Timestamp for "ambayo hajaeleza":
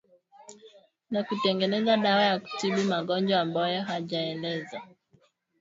3.41-4.81